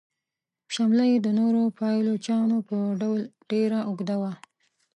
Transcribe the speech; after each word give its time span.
شمله 0.73 1.03
یې 1.11 1.17
د 1.21 1.27
نورو 1.39 1.61
پایلوچانو 1.79 2.57
په 2.69 2.77
ډول 3.01 3.19
ډیره 3.51 3.79
اوږده 3.89 4.15
وه. 4.21 4.31